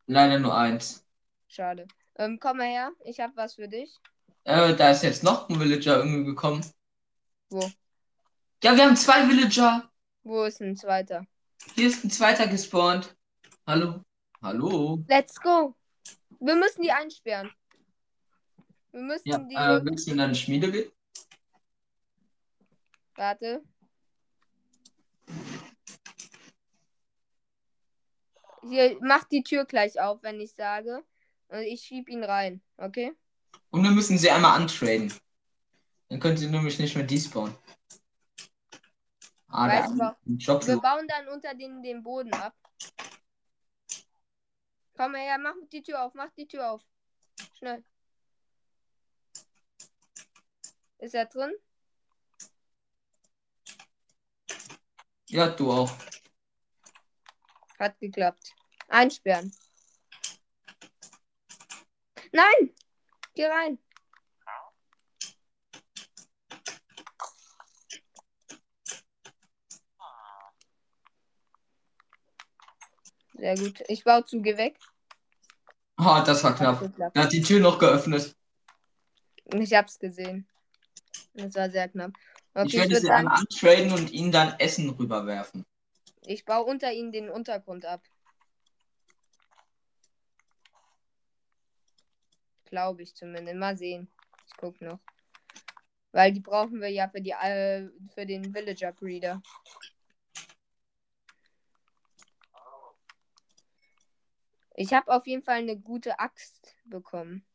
Leider 0.07 0.39
nur 0.39 0.55
eins. 0.57 1.05
Schade. 1.47 1.87
Ähm, 2.15 2.39
komm 2.39 2.57
mal 2.57 2.67
her. 2.67 2.91
Ich 3.05 3.19
habe 3.19 3.33
was 3.35 3.55
für 3.55 3.67
dich. 3.67 3.97
Äh, 4.43 4.75
da 4.75 4.91
ist 4.91 5.03
jetzt 5.03 5.23
noch 5.23 5.49
ein 5.49 5.59
Villager 5.59 5.97
irgendwie 5.97 6.25
gekommen. 6.25 6.65
Wo? 7.49 7.69
Ja, 8.63 8.75
wir 8.75 8.83
haben 8.85 8.95
zwei 8.95 9.27
Villager. 9.27 9.89
Wo 10.23 10.43
ist 10.43 10.61
ein 10.61 10.75
zweiter? 10.75 11.25
Hier 11.75 11.87
ist 11.87 12.03
ein 12.03 12.09
zweiter 12.11 12.47
gespawnt. 12.47 13.15
Hallo. 13.67 14.03
Hallo. 14.41 15.03
Let's 15.07 15.39
go. 15.39 15.75
Wir 16.39 16.55
müssen 16.55 16.81
die 16.81 16.91
einsperren. 16.91 17.51
Wir 18.91 19.01
müssen 19.01 19.29
Ja, 19.29 19.37
die. 19.37 19.55
äh, 19.55 19.85
willst 19.85 20.07
du 20.07 20.11
in 20.11 20.17
deine 20.17 20.35
Schmiede 20.35 20.71
gehen? 20.71 20.91
Warte. 23.15 23.63
Hier, 28.69 28.97
mach 29.01 29.23
die 29.25 29.43
Tür 29.43 29.65
gleich 29.65 29.99
auf, 29.99 30.21
wenn 30.23 30.39
ich 30.39 30.53
sage. 30.53 31.03
Und 31.47 31.59
ich 31.61 31.81
schieb 31.81 32.09
ihn 32.09 32.23
rein, 32.23 32.61
okay? 32.77 33.13
Und 33.71 33.83
wir 33.83 33.91
müssen 33.91 34.17
sie 34.17 34.29
einmal 34.29 34.59
antraden. 34.59 35.13
Dann 36.09 36.19
können 36.19 36.37
sie 36.37 36.47
nämlich 36.47 36.77
nicht 36.79 36.95
mehr 36.95 37.05
despawnen. 37.05 37.55
Ah, 39.47 39.67
Weißt 39.67 39.91
du 39.91 39.97
der 39.97 40.17
Job. 40.37 40.65
Wir 40.65 40.79
bauen 40.79 41.07
dann 41.07 41.27
unter 41.27 41.53
den, 41.53 41.81
den 41.83 42.01
Boden 42.03 42.33
ab. 42.33 42.55
Komm 44.95 45.15
her, 45.15 45.37
mach 45.39 45.55
die 45.71 45.81
Tür 45.81 46.03
auf, 46.03 46.13
mach 46.13 46.31
die 46.31 46.47
Tür 46.47 46.71
auf. 46.71 46.81
Schnell. 47.57 47.83
Ist 50.99 51.15
er 51.15 51.25
drin? 51.25 51.51
Ja, 55.27 55.49
du 55.49 55.71
auch. 55.71 55.91
Hat 57.81 57.99
geklappt. 57.99 58.53
Einsperren. 58.89 59.51
Nein! 62.31 62.75
Geh 63.33 63.47
rein. 63.47 63.79
Sehr 73.33 73.55
gut. 73.55 73.83
Ich 73.87 74.03
baue 74.03 74.23
zu, 74.25 74.43
geh 74.43 74.55
weg. 74.57 74.77
Ah, 75.95 76.23
das 76.23 76.43
war 76.43 76.51
Hat 76.51 76.57
knapp. 76.59 76.79
geklappt. 76.81 77.17
Er 77.17 77.23
hat 77.23 77.31
die 77.31 77.41
Tür 77.41 77.61
noch 77.61 77.79
geöffnet. 77.79 78.35
Ich 79.45 79.73
hab's 79.73 79.97
gesehen. 79.97 80.47
Das 81.33 81.55
war 81.55 81.71
sehr 81.71 81.89
knapp. 81.89 82.11
Okay, 82.53 82.67
ich 82.67 82.77
würde 82.77 83.01
sie 83.01 83.09
einmal 83.09 83.39
antraden 83.39 83.91
und 83.91 84.11
ihnen 84.11 84.31
dann 84.31 84.53
Essen 84.59 84.87
rüberwerfen. 84.91 85.65
Ich 86.25 86.45
baue 86.45 86.65
unter 86.65 86.91
ihnen 86.91 87.11
den 87.11 87.29
Untergrund 87.29 87.85
ab. 87.85 88.01
Glaube 92.65 93.03
ich 93.03 93.15
zumindest. 93.15 93.57
Mal 93.57 93.77
sehen. 93.77 94.07
Ich 94.47 94.55
guck 94.57 94.79
noch. 94.81 94.99
Weil 96.11 96.33
die 96.33 96.39
brauchen 96.39 96.81
wir 96.81 96.89
ja 96.89 97.09
für 97.09 97.21
die 97.21 97.31
äh, 97.31 97.89
für 98.13 98.25
den 98.25 98.53
Villager 98.53 98.91
Breeder. 98.91 99.41
Ich 104.75 104.93
habe 104.93 105.13
auf 105.13 105.27
jeden 105.27 105.43
Fall 105.43 105.57
eine 105.57 105.77
gute 105.77 106.19
Axt 106.19 106.75
bekommen. 106.85 107.45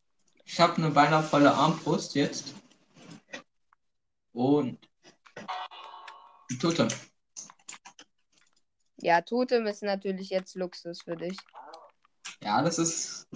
Ich 0.45 0.61
habe 0.61 0.77
eine 0.77 0.91
beinahe 0.91 1.23
volle 1.23 1.53
Armbrust 1.53 2.15
jetzt. 2.15 2.55
Und. 4.33 4.79
ein 6.51 6.59
Totem. 6.61 6.89
Ja, 8.99 9.21
Totem 9.21 9.67
ist 9.67 9.83
natürlich 9.83 10.31
jetzt 10.31 10.55
Luxus 10.55 11.03
für 11.03 11.17
dich. 11.17 11.37
Ja, 12.43 12.63
das 12.63 12.79
ist. 12.79 13.29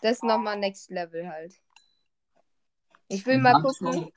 Das 0.00 0.12
ist 0.12 0.24
nochmal 0.24 0.58
Next 0.58 0.90
Level 0.90 1.28
halt. 1.28 1.54
Ich 3.08 3.24
will 3.26 3.38
mal 3.38 3.60
gucken. 3.62 4.12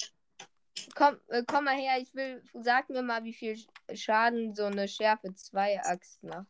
Komm, 0.95 1.19
äh, 1.27 1.43
komm 1.45 1.65
mal 1.65 1.75
her, 1.75 1.99
ich 1.99 2.13
will. 2.15 2.41
Sag 2.53 2.89
mir 2.89 3.03
mal, 3.03 3.23
wie 3.23 3.33
viel 3.33 3.59
Schaden 3.93 4.55
so 4.55 4.65
eine 4.65 4.87
Schärfe 4.87 5.33
2 5.33 5.81
Axt 5.83 6.23
macht. 6.23 6.47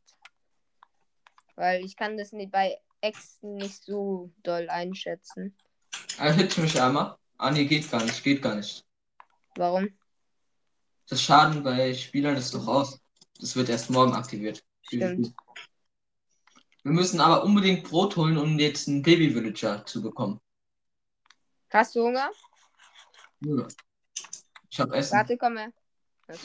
Weil 1.55 1.84
ich 1.84 1.95
kann 1.95 2.17
das 2.17 2.31
nicht 2.31 2.51
bei 2.51 2.79
Äxten 3.01 3.55
nicht 3.55 3.84
so 3.84 4.31
doll 4.43 4.69
einschätzen. 4.69 5.57
Er 6.17 6.34
hit 6.34 6.57
mich 6.57 6.79
einmal. 6.81 7.17
Ah, 7.38 7.51
nee, 7.51 7.65
geht 7.65 7.89
gar 7.89 8.03
nicht, 8.03 8.24
geht 8.24 8.41
gar 8.41 8.55
nicht. 8.55 8.86
Warum? 9.55 9.98
Das 11.07 11.22
Schaden 11.22 11.63
bei 11.63 11.93
Spielern 11.93 12.38
ist 12.38 12.53
doch 12.53 12.67
raus. 12.67 13.00
Das 13.39 13.56
wird 13.56 13.70
erst 13.70 13.89
morgen 13.89 14.13
aktiviert. 14.13 14.63
Stimmt. 14.82 15.34
Wir 16.84 16.92
müssen 16.92 17.20
aber 17.20 17.44
unbedingt 17.44 17.84
Brot 17.84 18.15
holen, 18.15 18.38
um 18.38 18.60
jetzt 18.60 18.88
einen 18.88 19.01
Baby-Villager 19.01 19.86
zu 19.86 20.01
bekommen. 20.01 20.39
Hast 21.72 21.96
du 21.96 22.04
Hunger? 22.04 22.30
Ja. 23.42 23.68
Ich 24.70 24.80
hab 24.80 24.92
Essen. 24.94 25.18
Warte, 25.18 25.38
komm 25.38 25.58
her. 25.58 25.74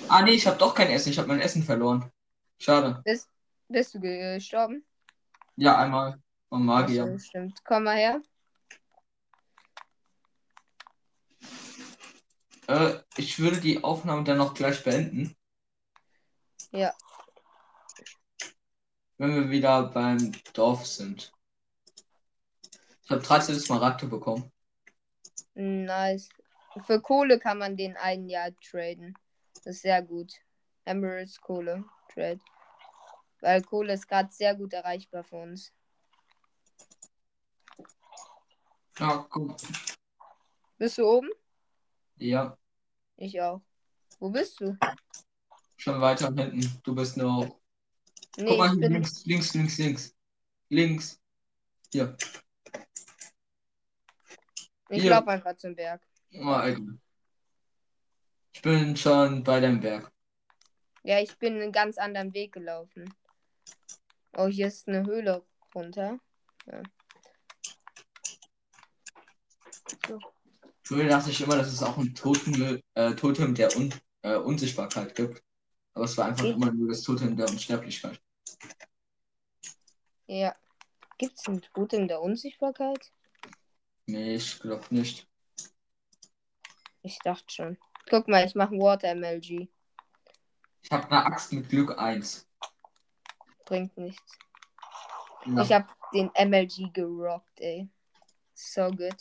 Ah, 0.09 0.23
nee, 0.23 0.33
ich 0.33 0.47
hab 0.47 0.59
doch 0.59 0.75
kein 0.75 0.89
Essen. 0.89 1.11
Ich 1.11 1.19
hab 1.19 1.27
mein 1.27 1.41
Essen 1.41 1.63
verloren. 1.63 2.11
Schade. 2.59 3.01
Bist, 3.05 3.29
bist 3.69 3.95
du 3.95 4.01
gestorben? 4.01 4.85
Ja, 5.57 5.79
einmal. 5.79 6.21
Vom 6.49 6.65
Magier. 6.65 7.05
Achso, 7.05 7.19
stimmt. 7.19 7.65
Komm 7.65 7.85
mal 7.85 7.97
her. 7.97 8.23
Äh, 12.67 12.99
ich 13.17 13.39
würde 13.39 13.61
die 13.61 13.83
Aufnahme 13.83 14.25
dann 14.25 14.39
noch 14.39 14.55
gleich 14.55 14.83
beenden. 14.83 15.37
Ja. 16.73 16.95
Wenn 19.19 19.35
wir 19.35 19.51
wieder 19.51 19.83
beim 19.91 20.33
Dorf 20.55 20.87
sind. 20.87 21.33
Ich 23.05 23.11
habe 23.11 23.21
13 23.21 23.59
Smaragde 23.59 24.07
bekommen. 24.07 24.53
Nice. 25.55 26.29
Für 26.87 27.01
Kohle 27.01 27.39
kann 27.39 27.59
man 27.59 27.77
den 27.77 27.97
ein 27.97 28.29
Jahr 28.29 28.51
traden. 28.61 29.15
Das 29.55 29.77
ist 29.77 29.83
sehr 29.83 30.01
gut. 30.03 30.33
Emeralds 30.85 31.41
Kohle 31.41 31.85
Trade. 32.13 32.41
Weil 33.41 33.63
Kohle 33.63 33.95
ist 33.95 34.09
gerade 34.09 34.33
sehr 34.33 34.55
gut 34.55 34.73
erreichbar 34.73 35.25
für 35.25 35.37
uns. 35.37 35.73
Ja, 38.99 39.27
guck. 39.31 39.57
Bist 40.79 40.99
du 40.99 41.07
oben? 41.07 41.31
Ja, 42.17 42.57
Ich 43.17 43.41
auch. 43.41 43.61
Wo 44.19 44.31
bist 44.31 44.61
du? 44.61 44.77
Schon 45.81 46.01
weiter 46.01 46.33
hinten. 46.35 46.81
Du 46.83 46.95
bist 46.95 47.17
nur. 47.17 47.47
Nee, 48.37 48.47
Guck 48.47 48.59
mal 48.59 48.77
bin. 48.77 48.93
links, 48.93 49.25
links, 49.25 49.55
links, 49.55 49.79
links. 49.79 50.17
Links. 50.69 51.21
Hier. 51.93 52.17
Ich 54.89 55.03
hier. 55.03 55.11
laufe 55.11 55.29
einfach 55.29 55.57
zum 55.57 55.75
Berg. 55.75 56.03
Alter. 56.33 56.81
Ich 58.53 58.63
bin 58.63 58.97
schon 58.97 59.43
bei 59.43 59.59
dem 59.61 59.81
Berg. 59.81 60.13
Ja, 61.03 61.19
ich 61.19 61.37
bin 61.39 61.55
einen 61.55 61.73
ganz 61.73 61.97
anderen 61.99 62.35
Weg 62.35 62.53
gelaufen. 62.53 63.13
Oh, 64.37 64.47
hier 64.47 64.69
ist 64.69 64.87
eine 64.87 65.05
Höhle 65.07 65.45
runter. 65.75 66.21
Früher 70.83 71.09
dachte 71.09 71.31
ich 71.31 71.41
immer, 71.41 71.57
dass 71.57 71.73
es 71.73 71.83
auch 71.83 71.97
ein 71.97 72.15
Totem, 72.15 72.81
äh, 72.95 73.15
Totem 73.15 73.55
der 73.55 73.75
Un 73.77 73.93
äh, 74.23 74.37
Unsichtbarkeit 74.37 75.15
gibt. 75.15 75.43
Aber 75.95 76.05
es 76.05 76.17
war 76.17 76.27
einfach 76.27 76.45
Ich- 76.45 76.55
immer 76.55 76.73
nur 76.73 76.89
das 76.89 77.03
Totem 77.03 77.37
der 77.37 77.49
Unsterblichkeit. 77.49 78.21
Ja. 80.27 80.55
Gibt's 81.19 81.47
ein 81.49 81.61
Totem 81.61 82.09
der 82.09 82.23
Unsichtbarkeit? 82.23 83.13
Nee, 84.07 84.37
ich 84.37 84.59
glaube 84.61 84.87
nicht. 84.91 85.29
Ich 87.03 87.19
dachte 87.19 87.53
schon. 87.53 87.79
Guck 88.09 88.29
mal, 88.29 88.47
ich 88.47 88.55
mache 88.55 88.75
ein 88.75 88.81
Water 88.81 89.09
MLG. 89.15 89.69
Ich 90.83 90.91
habe 90.91 91.07
eine 91.11 91.27
Axt 91.27 91.53
mit 91.53 91.69
Glück 91.69 91.99
1. 91.99 92.47
Bringt 93.67 93.97
nichts. 93.97 94.39
Ja. 95.47 95.63
Ich 95.63 95.73
habe 95.73 95.87
den 96.15 96.31
MLG 96.35 96.91
gerockt, 96.93 97.61
ey. 97.61 97.89
So 98.55 98.89
gut. 98.91 99.17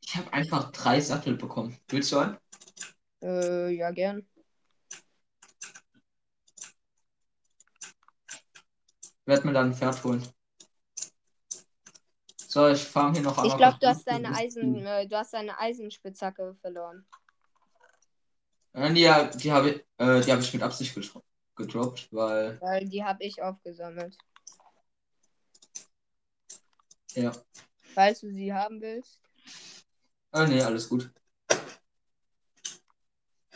Ich 0.00 0.16
habe 0.16 0.32
einfach 0.32 0.70
drei 0.72 1.00
Sattel 1.00 1.36
bekommen. 1.36 1.78
Willst 1.88 2.12
du 2.12 2.18
einen? 2.18 2.38
Äh, 3.22 3.70
ja, 3.70 3.90
gern. 3.90 4.26
Werd 9.24 9.44
mir 9.44 9.52
dann 9.52 9.70
ein 9.70 9.74
Pferd 9.74 10.02
holen. 10.04 10.26
So, 12.46 12.68
ich 12.68 12.82
farm 12.82 13.12
hier 13.12 13.22
noch 13.22 13.36
Ich 13.36 13.52
einmal. 13.52 13.56
glaube, 13.58 13.78
du 13.78 13.86
hast 13.88 14.06
deine 14.06 14.34
Eisen, 14.34 14.86
äh, 14.86 15.06
du 15.06 15.16
hast 15.16 15.34
deine 15.34 15.58
Eisenspitzhacke 15.58 16.56
verloren. 16.62 17.06
Nee, 18.72 19.00
ja, 19.02 19.24
die 19.26 19.52
habe 19.52 19.70
ich, 19.70 19.76
äh, 19.98 20.20
die 20.20 20.32
hab 20.32 20.40
ich 20.40 20.52
mit 20.54 20.62
Absicht 20.62 20.94
getro 20.94 21.22
gedroppt, 21.56 22.08
weil. 22.12 22.60
Weil 22.60 22.88
die 22.88 23.04
habe 23.04 23.24
ich 23.24 23.42
aufgesammelt. 23.42 24.16
Ja. 27.14 27.32
Falls 27.94 28.20
du 28.20 28.32
sie 28.32 28.52
haben 28.52 28.80
willst. 28.80 29.20
Äh, 30.32 30.46
nee, 30.46 30.62
alles 30.62 30.88
gut. 30.88 31.10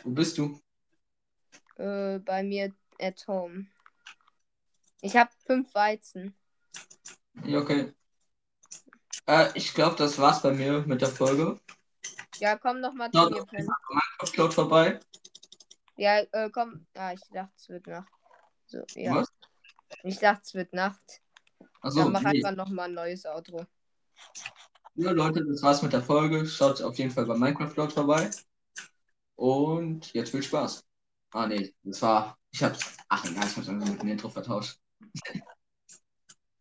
Wo 0.04 0.10
bist 0.10 0.38
du? 0.38 0.60
Äh, 1.76 2.18
bei 2.18 2.42
mir 2.42 2.74
at 3.00 3.26
home. 3.26 3.66
Ich 5.00 5.16
habe 5.16 5.30
fünf 5.46 5.74
Weizen. 5.74 6.34
Okay. 7.44 7.92
Äh, 9.26 9.48
ich 9.54 9.74
glaube, 9.74 9.96
das 9.96 10.18
war's 10.18 10.42
bei 10.42 10.52
mir 10.52 10.84
mit 10.86 11.00
der 11.00 11.08
Folge. 11.08 11.60
Ja, 12.38 12.56
komm 12.56 12.80
noch 12.80 12.92
mal 12.94 13.10
zu 13.10 13.30
mir, 13.30 13.44
Pen. 13.46 13.68
Cloud 14.32 14.54
vorbei. 14.54 15.00
Ja, 15.96 16.20
äh, 16.32 16.50
komm. 16.50 16.86
Ah, 16.94 17.12
ich 17.12 17.20
dachte, 17.32 17.52
es 17.56 17.68
wird 17.68 17.86
Nacht. 17.86 18.12
So, 18.66 18.82
ja. 18.94 19.16
Was? 19.16 19.28
Ich 20.02 20.18
dachte, 20.18 20.42
es 20.44 20.54
wird 20.54 20.72
Nacht. 20.72 21.20
Achso, 21.80 22.04
Dann 22.04 22.12
mach 22.12 22.22
nee. 22.22 22.38
einfach 22.38 22.56
noch 22.56 22.68
mal 22.68 22.84
ein 22.84 22.94
neues 22.94 23.26
Outro. 23.26 23.66
Ja, 24.94 25.10
Leute, 25.10 25.44
das 25.44 25.62
war's 25.62 25.82
mit 25.82 25.92
der 25.92 26.02
Folge. 26.02 26.46
Schaut 26.46 26.82
auf 26.82 26.96
jeden 26.96 27.10
Fall 27.10 27.26
bei 27.26 27.36
Minecraft 27.36 27.72
Cloud 27.72 27.92
vorbei. 27.92 28.30
Und 29.37 30.12
jetzt 30.12 30.31
viel 30.31 30.42
Spaß. 30.42 30.85
Ah, 31.33 31.47
nee, 31.47 31.75
das 31.83 32.03
war. 32.03 32.38
Ich 32.51 32.62
hab's. 32.62 32.97
Ach, 33.09 33.25
egal, 33.25 33.47
ich 33.47 33.57
hab's 33.57 33.68
einfach 33.68 33.88
mit 33.88 34.03
dem 34.03 34.09
Intro 34.09 34.29
vertauscht. 34.29 34.79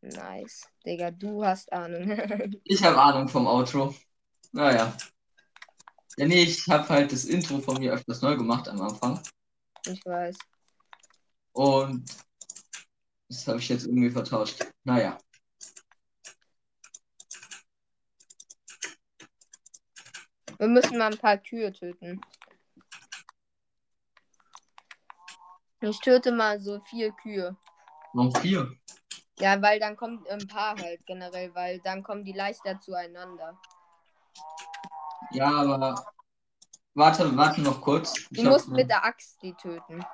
Nice. 0.02 0.66
Digga, 0.86 1.12
du 1.12 1.44
hast 1.46 1.72
Ahnung. 1.72 2.10
Ich 2.64 2.84
habe 2.84 3.00
Ahnung 3.00 3.28
vom 3.28 3.46
Outro. 3.46 3.94
Naja. 4.52 4.96
Ja, 6.18 6.28
nee, 6.28 6.44
ich 6.44 6.68
habe 6.68 6.88
halt 6.90 7.12
das 7.12 7.26
Intro 7.26 7.60
von 7.60 7.78
mir 7.78 7.94
öfters 7.94 8.22
neu 8.22 8.36
gemacht 8.36 8.68
am 8.68 8.82
Anfang. 8.82 9.22
ich 9.86 10.04
weiß. 10.06 10.38
Und 11.54 12.10
das 13.30 13.48
habe 13.48 13.60
ich 13.60 13.70
jetzt 13.70 13.86
irgendwie 13.86 14.10
vertauscht. 14.10 14.66
Naja. 14.84 15.18
Wir 20.58 20.68
müssen 20.68 20.98
mal 20.98 21.12
ein 21.12 21.18
paar 21.18 21.38
Kühe 21.38 21.72
töten. 21.74 22.22
Ich 25.82 26.00
töte 26.00 26.32
mal 26.32 26.60
so 26.60 26.80
vier 26.82 27.12
Kühe. 27.12 27.58
Noch 28.14 28.38
vier. 28.38 28.72
Ja, 29.40 29.60
weil 29.62 29.80
dann 29.80 29.98
kommt 29.98 30.30
ein 30.30 30.48
paar 30.48 30.76
halt 30.78 31.04
generell, 31.08 31.54
weil 31.56 31.80
dann 31.80 32.04
kommen 32.04 32.24
die 32.24 32.34
leichter 32.34 32.80
zueinander. 32.80 33.60
Ja, 35.32 35.48
aber. 35.48 36.06
Warte, 36.94 37.36
warte 37.38 37.62
noch 37.62 37.82
kurz. 37.82 38.14
Ich 38.30 38.44
Du 38.44 38.50
musst 38.50 38.68
mit 38.68 38.90
der 38.90 39.04
Axt 39.04 39.42
die 39.42 39.54
töten. 39.54 40.06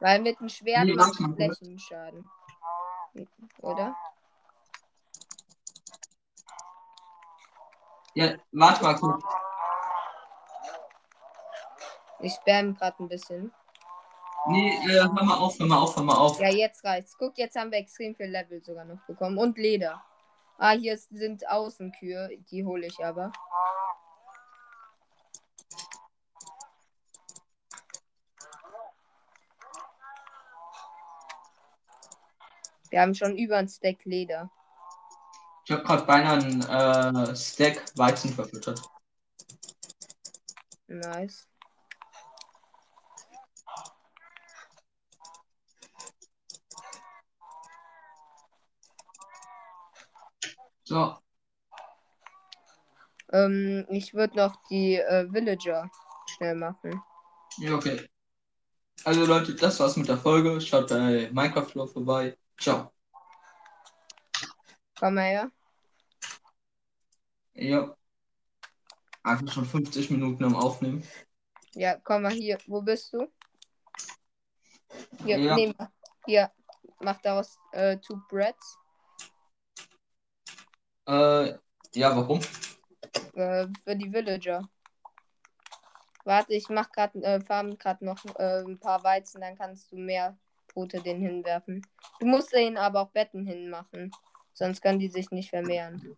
Weil 0.00 0.20
mit 0.20 0.38
dem 0.40 0.48
Schwert 0.48 0.84
Nee, 0.84 0.94
macht 0.94 1.16
kurz. 1.16 1.34
Flächenschaden. 1.36 2.28
Oder? 3.62 3.96
Ja, 8.14 8.34
warte 8.52 8.82
mal 8.82 8.96
kurz. 8.96 9.24
Ich 12.20 12.34
spam 12.34 12.74
gerade 12.74 13.02
ein 13.02 13.08
bisschen. 13.08 13.54
Nee, 14.50 14.70
äh, 14.86 15.00
hör 15.00 15.12
mal 15.12 15.36
auf, 15.36 15.58
hör 15.58 15.66
mal 15.66 15.78
auf, 15.78 15.96
hör 15.96 16.02
mal 16.02 16.16
auf. 16.16 16.40
Ja, 16.40 16.48
jetzt 16.48 16.82
reicht's. 16.84 17.16
Guck, 17.18 17.36
jetzt 17.36 17.54
haben 17.54 17.70
wir 17.70 17.78
extrem 17.78 18.14
viel 18.14 18.26
Level 18.26 18.62
sogar 18.62 18.84
noch 18.84 19.00
bekommen. 19.06 19.36
Und 19.36 19.58
Leder. 19.58 20.02
Ah, 20.56 20.72
hier 20.72 20.96
sind 20.96 21.46
Außenkühe. 21.48 22.30
Die 22.50 22.64
hole 22.64 22.86
ich 22.86 23.04
aber. 23.04 23.30
Wir 32.90 33.02
haben 33.02 33.14
schon 33.14 33.36
über 33.36 33.58
ein 33.58 33.68
Stack 33.68 34.04
Leder. 34.04 34.50
Ich 35.66 35.72
habe 35.72 35.82
gerade 35.82 36.04
beinahe 36.04 36.38
einen 36.38 36.62
äh, 37.28 37.36
Stack 37.36 37.84
Weizen 37.96 38.32
verfüttert. 38.32 38.80
Nice. 40.86 41.47
So, 50.88 51.18
Ähm, 53.30 53.84
ich 53.90 54.14
würde 54.14 54.36
noch 54.38 54.56
die 54.70 54.94
äh, 54.96 55.30
Villager 55.30 55.90
schnell 56.26 56.54
machen. 56.54 57.02
ja, 57.58 57.74
okay. 57.74 58.08
Also 59.04 59.26
Leute, 59.26 59.54
das 59.54 59.78
war's 59.80 59.98
mit 59.98 60.08
der 60.08 60.16
Folge. 60.16 60.58
Schaut 60.62 60.88
bei 60.88 61.28
Minecraft 61.30 61.66
Flow 61.66 61.86
vorbei. 61.86 62.38
Ciao. 62.58 62.90
Komm 64.98 65.14
mal 65.16 65.24
her. 65.24 65.50
Ja. 67.52 67.94
Einfach 69.24 69.52
schon 69.52 69.66
50 69.66 70.10
Minuten 70.10 70.42
am 70.44 70.56
Aufnehmen. 70.56 71.02
Ja, 71.74 71.98
komm 72.02 72.22
mal 72.22 72.32
hier. 72.32 72.56
Wo 72.66 72.80
bist 72.80 73.12
du? 73.12 73.30
Hier, 75.22 75.38
Ja. 75.38 75.54
mach- 75.76 75.90
hier. 76.24 76.50
Mach 77.00 77.20
daraus 77.20 77.58
äh, 77.72 77.98
two 77.98 78.18
breads. 78.30 78.78
Äh, 81.08 81.54
ja, 81.94 82.14
warum? 82.14 82.40
Äh, 83.34 83.66
für 83.84 83.96
die 83.96 84.12
Villager. 84.12 84.68
Warte, 86.24 86.52
ich 86.52 86.68
mach 86.68 86.92
grad, 86.92 87.14
äh, 87.16 87.40
farm 87.40 87.78
grad 87.78 88.02
noch 88.02 88.22
äh, 88.38 88.62
ein 88.62 88.78
paar 88.78 89.02
Weizen, 89.02 89.40
dann 89.40 89.56
kannst 89.56 89.90
du 89.90 89.96
mehr 89.96 90.36
Brote 90.66 91.00
den 91.00 91.22
hinwerfen. 91.22 91.80
Du 92.20 92.26
musst 92.26 92.52
denen 92.52 92.76
aber 92.76 93.00
auch 93.00 93.10
Betten 93.10 93.46
hinmachen. 93.46 94.10
Sonst 94.52 94.82
können 94.82 94.98
die 94.98 95.08
sich 95.08 95.30
nicht 95.30 95.48
vermehren. 95.48 96.14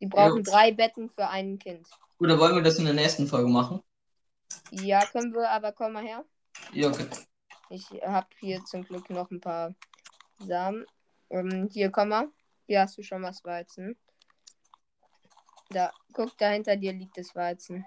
Die 0.00 0.06
brauchen 0.06 0.44
drei 0.44 0.70
Betten 0.70 1.10
für 1.10 1.26
ein 1.28 1.58
Kind. 1.58 1.88
Oder 2.20 2.38
wollen 2.38 2.54
wir 2.54 2.62
das 2.62 2.78
in 2.78 2.84
der 2.84 2.94
nächsten 2.94 3.26
Folge 3.26 3.48
machen? 3.48 3.82
Ja, 4.70 5.04
können 5.06 5.32
wir, 5.34 5.50
aber 5.50 5.72
komm 5.72 5.94
mal 5.94 6.04
her. 6.04 6.24
Ja, 6.72 6.88
okay. 6.88 7.06
Ich 7.70 7.90
habe 8.02 8.28
hier 8.38 8.64
zum 8.64 8.84
Glück 8.84 9.10
noch 9.10 9.30
ein 9.32 9.40
paar 9.40 9.74
Samen. 10.38 10.86
Ähm, 11.30 11.68
hier, 11.72 11.90
komm 11.90 12.10
mal. 12.10 12.28
Hier 12.66 12.82
hast 12.82 12.96
du 12.96 13.02
schon 13.02 13.22
was 13.22 13.44
Weizen. 13.44 13.96
Da, 15.72 15.92
guck, 16.12 16.36
da 16.36 16.48
hinter 16.48 16.76
dir 16.76 16.92
liegt 16.92 17.16
das 17.16 17.34
Weizen. 17.36 17.86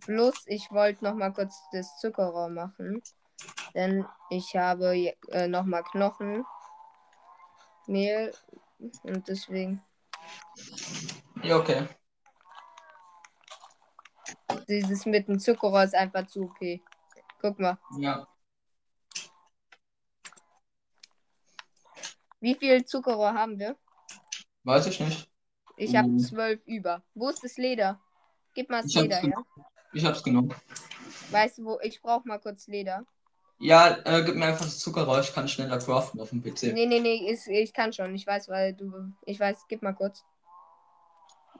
Plus, 0.00 0.44
ich 0.46 0.70
wollte 0.70 1.04
noch 1.04 1.14
mal 1.14 1.32
kurz 1.32 1.54
das 1.72 1.98
Zuckerrohr 1.98 2.48
machen. 2.48 3.02
Denn 3.74 4.06
ich 4.30 4.56
habe 4.56 5.14
äh, 5.28 5.46
noch 5.48 5.64
mal 5.64 5.82
Knochen. 5.82 6.46
Mehl. 7.86 8.34
Und 9.02 9.28
deswegen. 9.28 9.82
Ja, 11.42 11.58
okay. 11.58 11.86
Dieses 14.68 15.04
mit 15.04 15.28
dem 15.28 15.38
Zuckerrohr 15.38 15.84
ist 15.84 15.94
einfach 15.94 16.26
zu 16.26 16.44
okay. 16.44 16.82
Guck 17.40 17.58
mal. 17.58 17.78
Ja. 17.98 18.26
Wie 22.40 22.54
viel 22.54 22.84
Zuckerrohr 22.84 23.34
haben 23.34 23.58
wir? 23.58 23.76
Weiß 24.64 24.86
ich 24.86 25.00
nicht. 25.00 25.30
Ich 25.76 25.94
habe 25.94 26.08
Mhm. 26.08 26.18
zwölf 26.18 26.60
über. 26.66 27.02
Wo 27.14 27.28
ist 27.28 27.44
das 27.44 27.56
Leder? 27.56 28.00
Gib 28.54 28.70
mal 28.70 28.82
das 28.82 28.94
Ich 28.94 29.00
Leder 29.00 29.16
her. 29.20 29.44
ich 29.92 30.04
hab's 30.04 30.22
genommen. 30.22 30.54
Weißt 31.30 31.58
du 31.58 31.64
wo? 31.64 31.78
Ich 31.82 32.00
brauche 32.00 32.26
mal 32.26 32.38
kurz 32.38 32.66
Leder. 32.66 33.04
Ja, 33.58 33.96
äh, 34.04 34.22
gib 34.24 34.36
mir 34.36 34.46
einfach 34.46 34.64
das 34.66 34.78
Zuckerrohr, 34.78 35.20
ich 35.20 35.32
kann 35.32 35.48
schneller 35.48 35.78
craften 35.78 36.20
auf 36.20 36.28
dem 36.30 36.42
PC. 36.42 36.72
Nee, 36.74 36.86
nee, 36.86 37.00
nee, 37.00 37.30
ist, 37.30 37.46
ich 37.48 37.72
kann 37.72 37.92
schon. 37.92 38.14
Ich 38.14 38.26
weiß, 38.26 38.48
weil 38.48 38.74
du. 38.74 39.12
Ich 39.24 39.40
weiß, 39.40 39.64
gib 39.68 39.82
mal 39.82 39.94
kurz. 39.94 40.24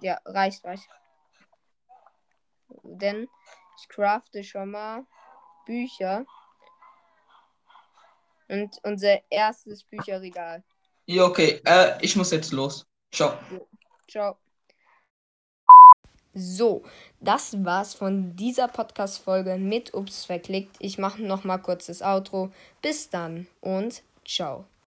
Ja, 0.01 0.21
reicht, 0.27 0.65
reicht. 0.65 0.89
Denn 2.83 3.29
ich 3.81 3.89
crafte 3.89 4.45
schon 4.45 4.71
mal 4.71 5.07
Bücher. 5.65 6.27
Und 8.49 8.79
unser 8.85 9.21
erstes 9.31 9.83
Bücherregal. 9.85 10.63
Ja, 11.07 11.25
okay. 11.25 11.61
Äh, 11.65 11.99
ich 12.03 12.15
muss 12.17 12.31
jetzt 12.31 12.53
los. 12.53 12.87
Ciao. 13.11 13.39
Ciao. 14.09 14.37
So, 16.35 16.83
das 17.21 17.65
war's 17.65 17.95
von 17.95 18.37
dieser 18.37 18.69
Podcast-Folge 18.69 19.57
mit 19.57 19.95
Ups 19.95 20.27
verklickt. 20.27 20.77
Ich 20.81 20.99
mache 20.99 21.23
noch 21.23 21.45
mal 21.45 21.57
kurz 21.59 21.87
das 21.87 22.03
Outro. 22.03 22.53
Bis 22.83 23.09
dann 23.09 23.47
und 23.63 24.03
ciao. 24.25 24.67